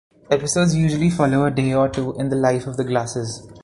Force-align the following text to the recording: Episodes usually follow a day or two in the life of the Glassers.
Episodes 0.31 0.75
usually 0.75 1.11
follow 1.11 1.45
a 1.45 1.51
day 1.51 1.75
or 1.75 1.87
two 1.87 2.15
in 2.17 2.29
the 2.29 2.35
life 2.35 2.65
of 2.65 2.75
the 2.75 2.83
Glassers. 2.83 3.47